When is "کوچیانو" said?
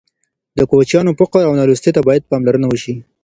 0.69-1.11